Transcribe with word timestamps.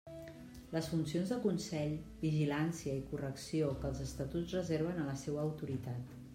Les 0.75 0.87
funcions 0.93 1.33
de 1.33 1.37
consell, 1.43 1.93
vigilància 2.23 2.97
i 3.01 3.05
correcció 3.11 3.71
que 3.83 3.89
els 3.93 4.03
Estatuts 4.09 4.59
reserven 4.59 5.01
a 5.05 5.09
la 5.11 5.17
seua 5.27 5.49
autoritat. 5.49 6.21